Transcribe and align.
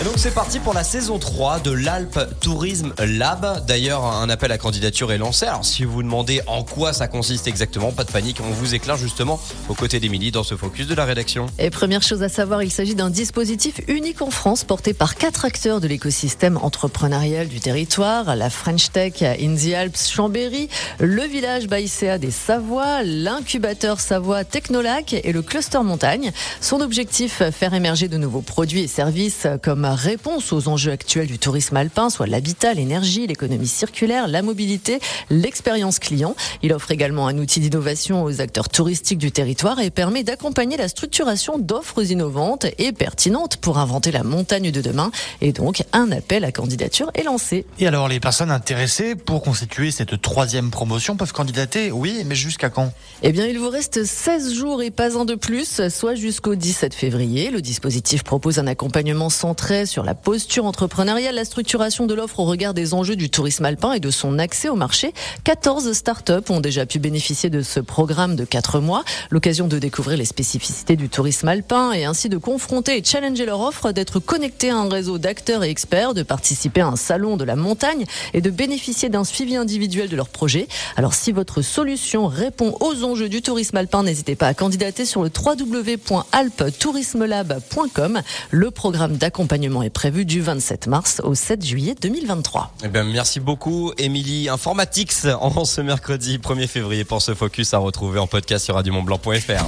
Donc 0.00 0.14
c'est 0.16 0.34
parti 0.34 0.58
pour 0.58 0.74
la 0.74 0.82
saison 0.82 1.20
3 1.20 1.60
de 1.60 1.70
l'Alpe 1.70 2.18
Tourisme 2.40 2.92
Lab. 2.98 3.64
D'ailleurs, 3.66 4.04
un 4.04 4.28
appel 4.28 4.50
à 4.50 4.58
candidature 4.58 5.12
est 5.12 5.18
lancé. 5.18 5.46
Alors 5.46 5.64
si 5.64 5.84
vous 5.84 5.92
vous 5.92 6.02
demandez 6.02 6.40
en 6.48 6.64
quoi 6.64 6.92
ça 6.92 7.06
consiste 7.06 7.46
exactement, 7.46 7.92
pas 7.92 8.02
de 8.02 8.10
panique, 8.10 8.38
on 8.40 8.50
vous 8.50 8.74
éclaire 8.74 8.96
justement 8.96 9.40
aux 9.68 9.74
côtés 9.74 10.00
d'Émilie 10.00 10.32
dans 10.32 10.42
ce 10.42 10.56
focus 10.56 10.88
de 10.88 10.94
la 10.96 11.04
rédaction. 11.04 11.46
Et 11.60 11.70
première 11.70 12.02
chose 12.02 12.24
à 12.24 12.28
savoir, 12.28 12.64
il 12.64 12.72
s'agit 12.72 12.96
d'un 12.96 13.10
dispositif 13.10 13.80
unique 13.86 14.22
en 14.22 14.30
France 14.30 14.64
porté 14.64 14.92
par 14.92 15.14
quatre 15.14 15.44
acteurs 15.44 15.80
de 15.80 15.86
l'écosystème 15.86 16.56
entrepreneurial 16.56 17.46
du 17.46 17.60
territoire, 17.60 18.34
la 18.34 18.50
French 18.50 18.90
Tech 18.90 19.22
in 19.22 19.54
the 19.54 19.72
Alps 19.72 20.10
Chambéry, 20.10 20.68
le 20.98 21.22
village 21.22 21.68
Baïséa 21.68 22.18
des 22.18 22.32
Savoies, 22.32 23.04
l'incubateur 23.04 24.00
Savoie 24.00 24.42
Technolac 24.44 25.14
et 25.14 25.32
le 25.32 25.42
cluster 25.42 25.82
montagne. 25.84 26.32
Son 26.60 26.80
objectif, 26.80 27.42
faire 27.52 27.72
émerger 27.72 28.08
de 28.08 28.16
nouveaux 28.16 28.42
produits 28.42 28.82
et 28.82 28.88
services 28.88 29.46
comme 29.62 29.81
réponse 29.84 30.52
aux 30.52 30.68
enjeux 30.68 30.92
actuels 30.92 31.26
du 31.26 31.38
tourisme 31.38 31.76
alpin, 31.76 32.10
soit 32.10 32.26
l'habitat, 32.26 32.74
l'énergie, 32.74 33.26
l'économie 33.26 33.66
circulaire, 33.66 34.28
la 34.28 34.42
mobilité, 34.42 35.00
l'expérience 35.30 35.98
client. 35.98 36.36
Il 36.62 36.72
offre 36.72 36.90
également 36.90 37.26
un 37.26 37.36
outil 37.38 37.60
d'innovation 37.60 38.22
aux 38.22 38.40
acteurs 38.40 38.68
touristiques 38.68 39.18
du 39.18 39.32
territoire 39.32 39.80
et 39.80 39.90
permet 39.90 40.22
d'accompagner 40.22 40.76
la 40.76 40.88
structuration 40.88 41.58
d'offres 41.58 42.10
innovantes 42.10 42.66
et 42.78 42.92
pertinentes 42.92 43.56
pour 43.56 43.78
inventer 43.78 44.12
la 44.12 44.22
montagne 44.22 44.70
de 44.70 44.80
demain. 44.80 45.10
Et 45.40 45.52
donc, 45.52 45.82
un 45.92 46.12
appel 46.12 46.44
à 46.44 46.52
candidature 46.52 47.10
est 47.14 47.24
lancé. 47.24 47.66
Et 47.78 47.86
alors, 47.86 48.08
les 48.08 48.20
personnes 48.20 48.50
intéressées 48.50 49.16
pour 49.16 49.42
constituer 49.42 49.90
cette 49.90 50.20
troisième 50.22 50.70
promotion 50.70 51.16
peuvent 51.16 51.32
candidater, 51.32 51.90
oui, 51.90 52.22
mais 52.26 52.36
jusqu'à 52.36 52.70
quand? 52.70 52.92
Eh 53.22 53.32
bien, 53.32 53.46
il 53.46 53.58
vous 53.58 53.70
reste 53.70 54.04
16 54.04 54.54
jours 54.54 54.82
et 54.82 54.90
pas 54.90 55.18
un 55.18 55.24
de 55.24 55.34
plus, 55.34 55.88
soit 55.88 56.14
jusqu'au 56.14 56.54
17 56.54 56.94
février. 56.94 57.50
Le 57.50 57.60
dispositif 57.60 58.22
propose 58.22 58.58
un 58.58 58.66
accompagnement 58.66 59.30
centré 59.30 59.71
sur 59.86 60.04
la 60.04 60.14
posture 60.14 60.66
entrepreneuriale, 60.66 61.34
la 61.34 61.46
structuration 61.46 62.06
de 62.06 62.12
l'offre 62.12 62.40
au 62.40 62.44
regard 62.44 62.74
des 62.74 62.92
enjeux 62.92 63.16
du 63.16 63.30
tourisme 63.30 63.64
alpin 63.64 63.94
et 63.94 64.00
de 64.00 64.10
son 64.10 64.38
accès 64.38 64.68
au 64.68 64.74
marché. 64.74 65.14
14 65.44 65.94
startups 65.94 66.50
ont 66.50 66.60
déjà 66.60 66.84
pu 66.84 66.98
bénéficier 66.98 67.48
de 67.48 67.62
ce 67.62 67.80
programme 67.80 68.36
de 68.36 68.44
4 68.44 68.80
mois. 68.80 69.02
L'occasion 69.30 69.68
de 69.68 69.78
découvrir 69.78 70.18
les 70.18 70.26
spécificités 70.26 70.96
du 70.96 71.08
tourisme 71.08 71.48
alpin 71.48 71.92
et 71.92 72.04
ainsi 72.04 72.28
de 72.28 72.36
confronter 72.36 72.98
et 72.98 73.04
challenger 73.04 73.46
leur 73.46 73.60
offre, 73.60 73.92
d'être 73.92 74.18
connecté 74.18 74.68
à 74.68 74.76
un 74.76 74.90
réseau 74.90 75.16
d'acteurs 75.16 75.64
et 75.64 75.70
experts, 75.70 76.12
de 76.12 76.22
participer 76.22 76.82
à 76.82 76.88
un 76.88 76.96
salon 76.96 77.38
de 77.38 77.44
la 77.44 77.56
montagne 77.56 78.04
et 78.34 78.42
de 78.42 78.50
bénéficier 78.50 79.08
d'un 79.08 79.24
suivi 79.24 79.56
individuel 79.56 80.10
de 80.10 80.16
leur 80.16 80.28
projet. 80.28 80.68
Alors 80.96 81.14
si 81.14 81.32
votre 81.32 81.62
solution 81.62 82.26
répond 82.26 82.76
aux 82.80 83.04
enjeux 83.04 83.30
du 83.30 83.40
tourisme 83.40 83.78
alpin, 83.78 84.02
n'hésitez 84.02 84.36
pas 84.36 84.48
à 84.48 84.54
candidater 84.54 85.06
sur 85.06 85.22
le 85.22 85.30
www.alpetourismelab.com. 85.34 88.20
Le 88.50 88.70
programme 88.70 89.16
d'accompagnement 89.16 89.61
est 89.62 89.90
prévu 89.90 90.24
du 90.24 90.40
27 90.40 90.88
mars 90.88 91.20
au 91.24 91.34
7 91.34 91.64
juillet 91.64 91.94
2023. 92.00 92.74
Eh 92.84 92.88
bien, 92.88 93.04
merci 93.04 93.38
beaucoup, 93.38 93.92
Émilie 93.96 94.48
Informatix, 94.48 95.26
en 95.40 95.64
ce 95.64 95.80
mercredi 95.80 96.38
1er 96.38 96.66
février 96.66 97.04
pour 97.04 97.22
ce 97.22 97.34
focus 97.34 97.72
à 97.74 97.78
retrouver 97.78 98.18
en 98.18 98.26
podcast 98.26 98.64
sur 98.64 98.74
radiomontblanc.fr. 98.74 99.66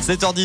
7h18. 0.00 0.36